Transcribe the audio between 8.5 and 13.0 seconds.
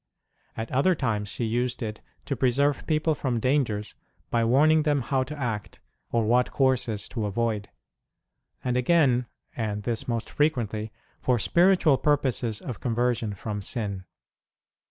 and, again, and this most frequently, for spiritual purposes of con